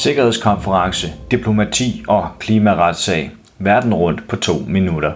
[0.00, 3.30] Sikkerhedskonference, diplomati og klimaretssag.
[3.58, 5.12] Verden rundt på to minutter.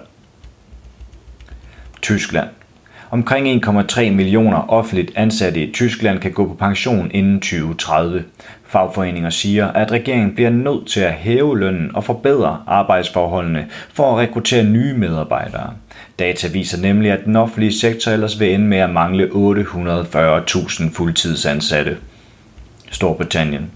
[2.02, 2.48] Tyskland.
[3.10, 8.24] Omkring 1,3 millioner offentligt ansatte i Tyskland kan gå på pension inden 2030.
[8.66, 14.18] Fagforeninger siger, at regeringen bliver nødt til at hæve lønnen og forbedre arbejdsforholdene for at
[14.18, 15.72] rekruttere nye medarbejdere.
[16.18, 21.96] Data viser nemlig, at den offentlige sektor ellers vil ende med at mangle 840.000 fuldtidsansatte.
[22.90, 23.70] Storbritannien.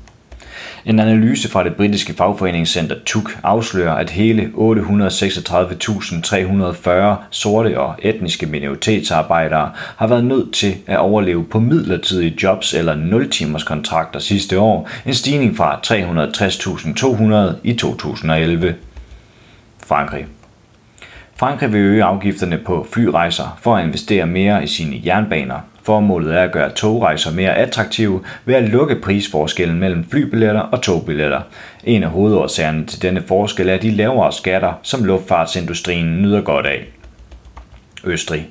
[0.84, 9.70] En analyse fra det britiske fagforeningscenter TUC afslører, at hele 836.340 sorte og etniske minoritetsarbejdere
[9.96, 15.14] har været nødt til at overleve på midlertidige jobs eller 0-timers kontrakter sidste år, en
[15.14, 15.80] stigning fra
[17.52, 18.74] 360.200 i 2011.
[19.86, 20.27] Frankrig.
[21.36, 25.60] Frankrig vil øge afgifterne på flyrejser for at investere mere i sine jernbaner.
[25.89, 31.41] Formålet er at gøre togrejser mere attraktive ved at lukke prisforskellen mellem flybilletter og togbilletter.
[31.84, 36.84] En af hovedårsagerne til denne forskel er de lavere skatter, som luftfartsindustrien nyder godt af.
[38.05, 38.48] Østrig.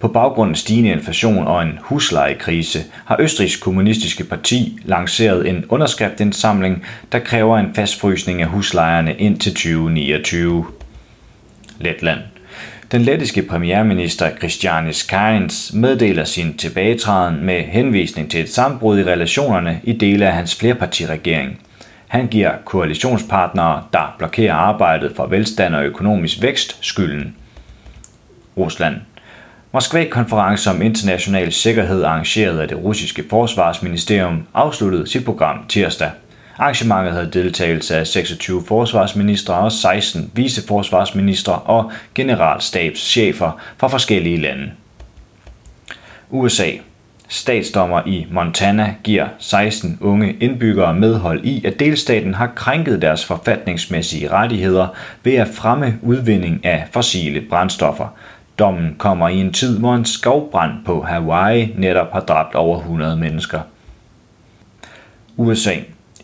[0.00, 6.84] På baggrund af stigende inflation og en huslejekrise har Østrigs kommunistiske parti lanceret en underskriftindsamling,
[7.12, 10.66] der kræver en fastfrysning af huslejerne indtil 2029.
[11.80, 12.31] Letland.
[12.92, 19.80] Den lettiske premierminister Christianis Karins meddeler sin tilbagetræden med henvisning til et sammenbrud i relationerne
[19.84, 21.60] i dele af hans flerpartiregering.
[22.08, 27.36] Han giver koalitionspartnere, der blokerer arbejdet for velstand og økonomisk vækst, skylden.
[28.56, 28.96] Rusland.
[29.72, 36.10] Moskva-konference om international sikkerhed arrangeret af det russiske forsvarsministerium afsluttede sit program tirsdag.
[36.62, 44.72] Arrangementet havde deltagelse af 26 forsvarsministre og 16 viceforsvarsministre og generalstabschefer fra forskellige lande.
[46.30, 46.70] USA.
[47.28, 54.30] Statsdommer i Montana giver 16 unge indbyggere medhold i, at delstaten har krænket deres forfatningsmæssige
[54.30, 54.88] rettigheder
[55.24, 58.08] ved at fremme udvinding af fossile brændstoffer.
[58.58, 63.16] Dommen kommer i en tid, hvor en skovbrand på Hawaii netop har dræbt over 100
[63.16, 63.60] mennesker.
[65.36, 65.74] USA.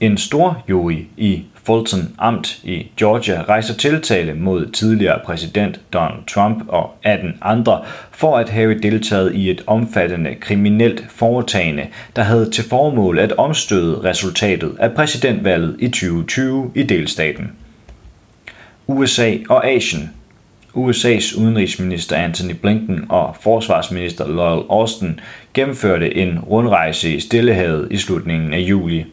[0.01, 6.65] En stor jury i Fulton Amt i Georgia rejser tiltale mod tidligere præsident Donald Trump
[6.69, 11.87] og 18 andre for at have deltaget i et omfattende kriminelt foretagende,
[12.17, 17.53] der havde til formål at omstøde resultatet af præsidentvalget i 2020 i delstaten.
[18.87, 20.11] USA og Asien
[20.75, 25.21] USA's udenrigsminister Anthony Blinken og forsvarsminister Lloyd Austin
[25.55, 29.07] gennemførte en rundrejse i Stillehavet i slutningen af juli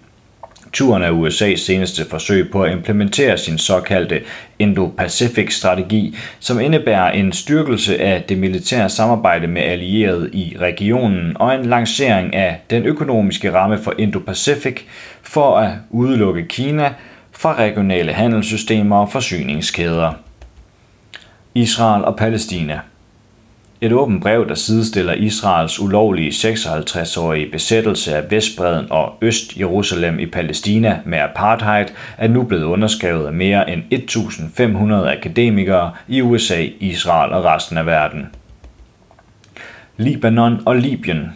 [0.76, 4.22] Turen af USA's seneste forsøg på at implementere sin såkaldte
[4.60, 11.66] Indo-Pacific-strategi, som indebærer en styrkelse af det militære samarbejde med allierede i regionen og en
[11.66, 14.82] lancering af den økonomiske ramme for Indo-Pacific
[15.22, 16.94] for at udelukke Kina
[17.32, 20.14] fra regionale handelssystemer og forsyningskæder.
[21.54, 22.80] Israel og Palæstina–
[23.82, 31.00] et åbent brev, der sidestiller Israels ulovlige 56-årige besættelse af Vestbreden og Øst-Jerusalem i Palæstina
[31.06, 31.86] med apartheid,
[32.18, 37.86] er nu blevet underskrevet af mere end 1.500 akademikere i USA, Israel og resten af
[37.86, 38.28] verden.
[39.98, 41.30] Libanon og Libyen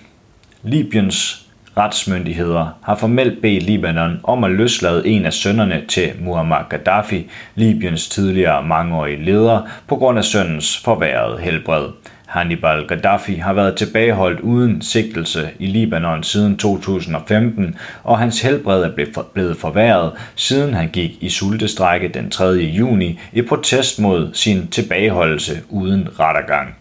[0.63, 1.45] Libyens
[1.77, 8.09] retsmyndigheder har formelt bedt Libanon om at løslade en af sønnerne til Muammar Gaddafi, Libyens
[8.09, 11.87] tidligere mangeårige leder, på grund af sønnens forværrede helbred.
[12.29, 19.23] Hannibal Gaddafi har været tilbageholdt uden sigtelse i Libanon siden 2015, og hans helbred er
[19.33, 22.45] blevet forværret, siden han gik i sultestrække den 3.
[22.45, 26.75] juni i protest mod sin tilbageholdelse uden rettergang.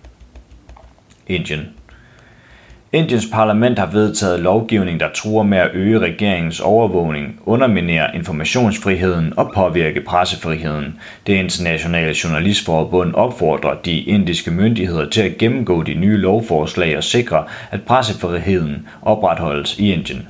[1.27, 1.69] Indien
[2.93, 9.53] Indiens parlament har vedtaget lovgivning, der truer med at øge regeringens overvågning, underminere informationsfriheden og
[9.55, 11.01] påvirke pressefriheden.
[11.27, 17.45] Det internationale journalistforbund opfordrer de indiske myndigheder til at gennemgå de nye lovforslag og sikre,
[17.71, 20.29] at pressefriheden opretholdes i Indien.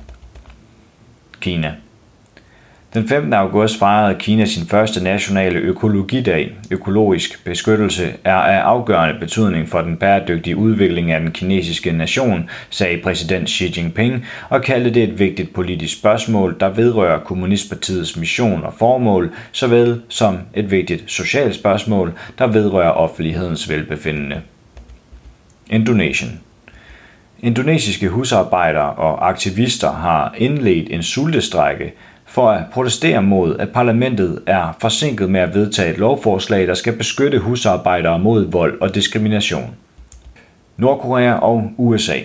[1.41, 1.73] Kina
[2.93, 3.33] den 15.
[3.33, 6.51] august fejrede Kina sin første nationale økologidag.
[6.71, 13.01] Økologisk beskyttelse er af afgørende betydning for den bæredygtige udvikling af den kinesiske nation, sagde
[13.03, 18.73] præsident Xi Jinping og kaldte det et vigtigt politisk spørgsmål, der vedrører Kommunistpartiets mission og
[18.79, 24.41] formål, såvel som et vigtigt socialt spørgsmål, der vedrører offentlighedens velbefindende.
[25.69, 26.39] Indonesien
[27.41, 31.93] Indonesiske husarbejdere og aktivister har indledt en sultestrække,
[32.29, 36.97] for at protestere mod, at parlamentet er forsinket med at vedtage et lovforslag, der skal
[36.97, 39.75] beskytte husarbejdere mod vold og diskrimination.
[40.77, 42.17] Nordkorea og USA.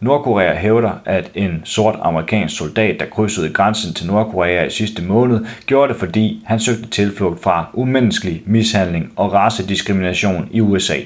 [0.00, 5.46] Nordkorea hævder, at en sort amerikansk soldat, der krydsede grænsen til Nordkorea i sidste måned,
[5.66, 10.96] gjorde det, fordi han søgte tilflugt fra umenneskelig mishandling og racediskrimination i USA.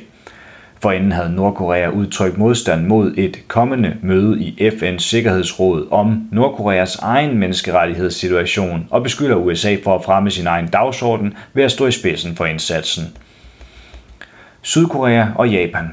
[0.82, 7.38] Forinden havde Nordkorea udtrykt modstand mod et kommende møde i FN's Sikkerhedsråd om Nordkoreas egen
[7.38, 12.36] menneskerettighedssituation og beskylder USA for at fremme sin egen dagsorden ved at stå i spidsen
[12.36, 13.04] for indsatsen.
[14.62, 15.88] Sydkorea og Japan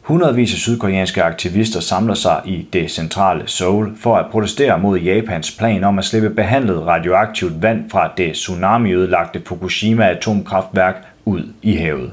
[0.00, 5.56] Hundredvis af sydkoreanske aktivister samler sig i det centrale Seoul for at protestere mod Japans
[5.58, 12.12] plan om at slippe behandlet radioaktivt vand fra det tsunami-ødelagte Fukushima atomkraftværk ud i havet.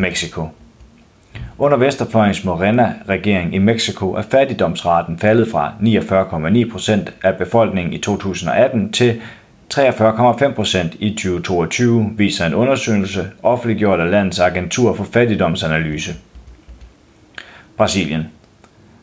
[0.00, 0.48] Mexico
[1.60, 9.20] under Vesterfløjens Morena-regering i Mexico er fattigdomsraten faldet fra 49,9% af befolkningen i 2018 til
[9.74, 16.14] 43,5% i 2022, viser en undersøgelse offentliggjort af landets agentur for fattigdomsanalyse.
[17.76, 18.26] Brasilien.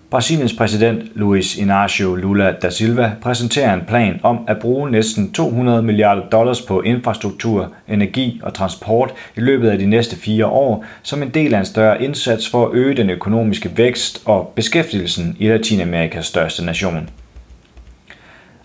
[0.10, 5.84] Brasiliens præsident Luiz Inácio Lula da Silva præsenterer en plan om at bruge næsten 200
[5.84, 11.24] milliarder dollars på infrastruktur, energi og transport i løbet af de næste fire år som
[11.24, 15.48] en del af en større indsats for at øge den økonomiske vækst og beskæftigelsen i
[15.48, 17.10] Latinamerikas største nation.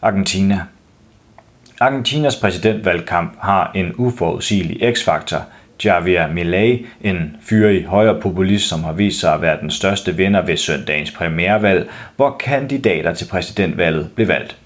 [0.02, 0.60] Argentina.
[1.80, 5.44] Argentinas præsidentvalgkamp har en uforudsigelig x-faktor–
[5.84, 10.56] Javier Milei, en fyrig højrepopulist, som har vist sig at være den største vinder ved
[10.56, 14.56] søndagens primærvalg, hvor kandidater til præsidentvalget blev valgt.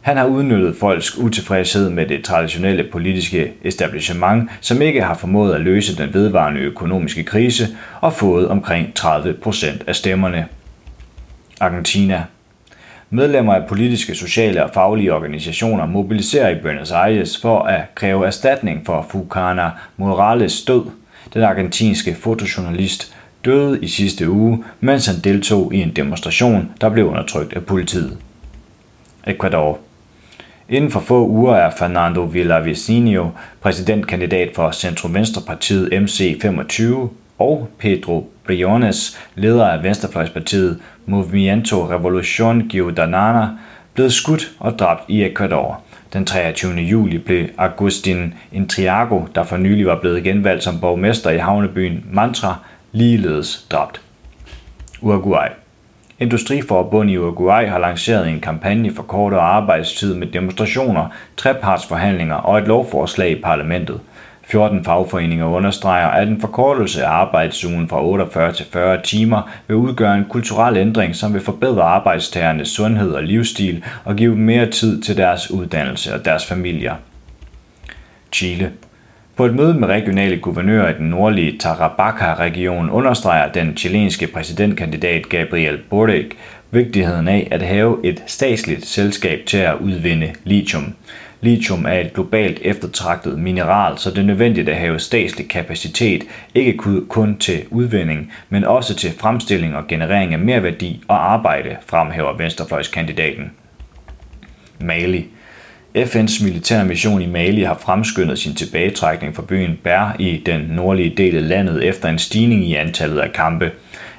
[0.00, 5.60] Han har udnyttet folks utilfredshed med det traditionelle politiske establishment, som ikke har formået at
[5.60, 7.66] løse den vedvarende økonomiske krise
[8.00, 10.46] og fået omkring 30 procent af stemmerne.
[11.60, 12.24] Argentina
[13.10, 18.86] Medlemmer af politiske, sociale og faglige organisationer mobiliserer i Buenos Aires for at kræve erstatning
[18.86, 20.84] for Fucana Morales død.
[21.34, 27.08] Den argentinske fotojournalist døde i sidste uge, mens han deltog i en demonstration, der blev
[27.08, 28.18] undertrykt af politiet.
[29.26, 29.78] Ecuador
[30.68, 33.30] Inden for få uger er Fernando Villavicencio
[33.60, 37.08] præsidentkandidat for Centrum-Venstre-partiet MC25
[37.38, 43.48] og Pedro Briones, leder af Venstrefløjspartiet Movimiento Revolución Ciudadana,
[43.94, 45.80] blevet skudt og dræbt i Ecuador.
[46.12, 46.72] Den 23.
[46.72, 52.56] juli blev Agustin Intriago, der for nylig var blevet genvalgt som borgmester i havnebyen Mantra,
[52.92, 54.00] ligeledes dræbt.
[55.00, 55.48] Uruguay
[56.18, 62.66] Industriforbundet i Uruguay har lanceret en kampagne for kortere arbejdstid med demonstrationer, trepartsforhandlinger og et
[62.68, 64.00] lovforslag i parlamentet–
[64.46, 70.16] 14 fagforeninger understreger, at en forkortelse af arbejdsugen fra 48 til 40 timer vil udgøre
[70.16, 75.02] en kulturel ændring, som vil forbedre arbejdstagernes sundhed og livsstil og give dem mere tid
[75.02, 76.94] til deres uddannelse og deres familier.
[78.32, 78.72] Chile
[79.36, 85.78] på et møde med regionale guvernører i den nordlige Tarapacá-region understreger den chilenske præsidentkandidat Gabriel
[85.90, 86.26] Boric
[86.70, 90.94] vigtigheden af at have et statsligt selskab til at udvinde lithium.
[91.40, 96.24] Lithium er et globalt eftertragtet mineral, så det er nødvendigt at have statslig kapacitet,
[96.54, 96.78] ikke
[97.08, 103.50] kun til udvinding, men også til fremstilling og generering af merværdi og arbejde, fremhæver venstrefløjskandidaten.
[104.80, 105.26] Mali
[105.96, 111.14] FN's militære mission i Mali har fremskyndet sin tilbagetrækning fra byen Bær i den nordlige
[111.16, 113.70] del af landet efter en stigning i antallet af kampe.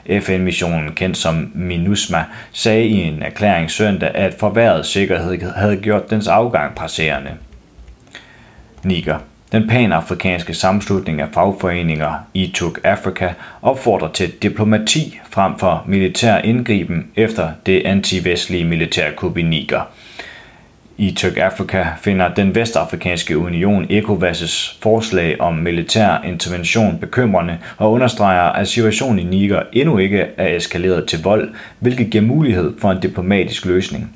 [0.10, 6.28] FN-missionen, kendt som MINUSMA, sagde i en erklæring søndag, at forværret sikkerhed havde gjort dens
[6.28, 7.32] afgang presserende.
[8.84, 9.18] Niger.
[9.52, 17.08] Den panafrikanske sammenslutning af fagforeninger i Tuk Africa opfordrer til diplomati frem for militær indgriben
[17.16, 19.82] efter det antivestlige militærkup i Niger–
[20.98, 28.42] i Tyrk Afrika finder den Vestafrikanske Union ECOWAS' forslag om militær intervention bekymrende og understreger,
[28.42, 31.50] at situationen i Niger endnu ikke er eskaleret til vold,
[31.80, 34.12] hvilket giver mulighed for en diplomatisk løsning.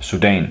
[0.00, 0.46] Sudan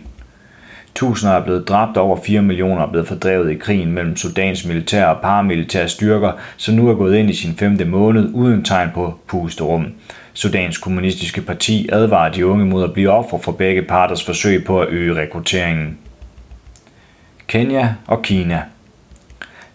[0.95, 4.65] Tusinder er blevet dræbt, og over 4 millioner er blevet fordrevet i krigen mellem Sudans
[4.65, 8.89] militære og paramilitære styrker, som nu er gået ind i sin femte måned uden tegn
[8.93, 9.87] på pusterum.
[10.33, 14.81] Sudans kommunistiske parti advarer de unge mod at blive ofre for begge parters forsøg på
[14.81, 15.97] at øge rekrutteringen.
[17.47, 18.63] Kenya og Kina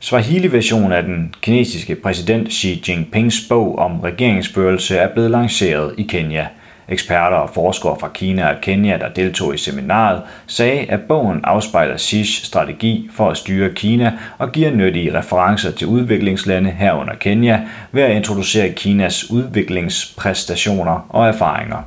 [0.01, 6.47] Swahili-versionen af den kinesiske præsident Xi Jinpings bog om regeringsførelse er blevet lanceret i Kenya–
[6.89, 11.97] Eksperter og forskere fra Kina og Kenya, der deltog i seminaret, sagde, at bogen afspejler
[11.97, 17.61] Xi's strategi for at styre Kina og giver nyttige referencer til udviklingslande herunder Kenya
[17.93, 21.83] ved at introducere Kinas udviklingspræstationer og erfaringer.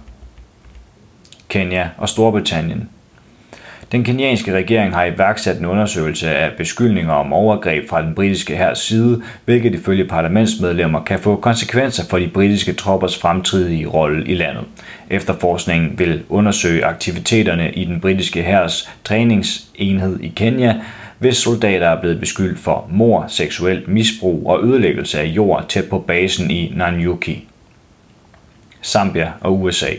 [1.50, 2.90] Kenya og Storbritannien
[3.92, 8.80] den kenyanske regering har iværksat en undersøgelse af beskyldninger om overgreb fra den britiske hærs
[8.80, 14.64] side, hvilket ifølge parlamentsmedlemmer kan få konsekvenser for de britiske troppers fremtidige rolle i landet.
[15.10, 20.76] Efterforskningen vil undersøge aktiviteterne i den britiske hærs træningsenhed i Kenya,
[21.20, 26.00] hvis soldater er blevet beskyldt for mor, seksuelt misbrug og ødelæggelse af jord tæt på
[26.00, 27.48] basen i Nanyuki.
[28.84, 29.90] Zambia og USA.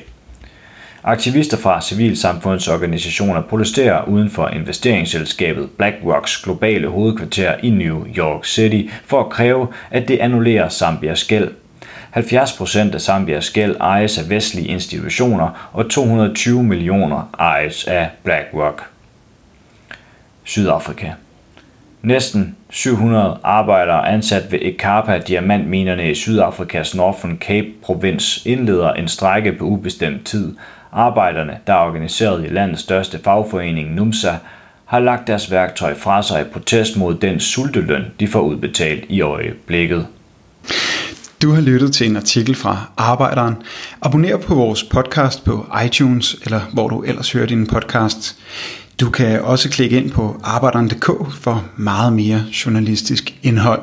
[1.04, 9.20] Aktivister fra civilsamfundsorganisationer protesterer uden for investeringsselskabet BlackRocks globale hovedkvarter i New York City for
[9.20, 11.50] at kræve, at det annullerer Zambias gæld.
[12.16, 18.82] 70% af Zambias gæld ejes af vestlige institutioner, og 220 millioner ejes af BlackRock.
[20.44, 21.10] Sydafrika.
[22.02, 29.52] Næsten 700 arbejdere ansat ved Ekapa diamantminerne i Sydafrikas Northern Cape provins indleder en strække
[29.52, 30.54] på ubestemt tid.
[30.92, 34.34] Arbejderne, der er organiseret i landets største fagforening NUMSA,
[34.84, 39.20] har lagt deres værktøj fra sig i protest mod den sulteløn, de får udbetalt i
[39.20, 40.06] øjeblikket.
[41.42, 43.54] Du har lyttet til en artikel fra Arbejderen.
[44.02, 48.36] Abonner på vores podcast på iTunes, eller hvor du ellers hører din podcast.
[49.00, 53.82] Du kan også klikke ind på arbejderen.dk for meget mere journalistisk indhold.